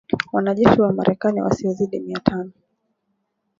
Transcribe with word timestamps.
Wanajeshi 0.31 0.81
wa 0.81 0.93
Marekani 0.93 1.41
wasiozidi 1.41 1.99
mia 1.99 2.19
tano 2.19 2.51